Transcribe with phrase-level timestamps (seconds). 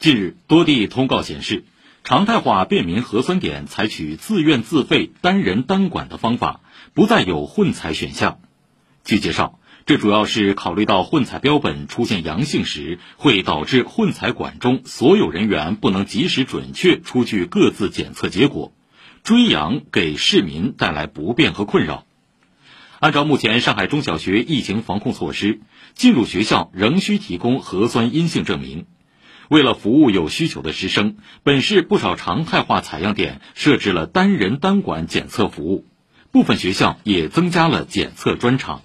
[0.00, 1.64] 近日，多地通告显示，
[2.04, 6.62] 常态化便民核酸点采取自愿自费、单人单管的方法，
[6.94, 8.40] 不再有混采选项。
[9.04, 18.72] 据介绍，这主要是考虑到混采标本出现阳性时，会导致混采管中所有人员不能及时准确出具各自检测结果，
[19.22, 22.06] 追阳给市民带来不便和困扰。
[23.00, 25.60] 按照目前上海中小学疫情防控措施，
[25.92, 28.86] 进入学校仍需提供核酸阴性证明。
[29.50, 35.86] 为了服务有需求的师生，本市不少常态化采样点设置了单人单管检测服务，
[36.30, 38.82] 部分学校也增加了检测专场。